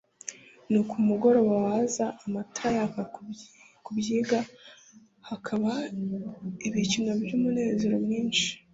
Nuko 0.69 0.93
umugoroba 1.01 1.53
waza 1.65 2.05
amatara 2.25 2.71
yaka 2.77 3.01
ku 3.13 3.21
kibvga, 4.03 4.39
hakaba 5.27 5.71
ibikino 6.67 7.11
by'umunezero 7.21 7.95
mwinshi. 8.05 8.47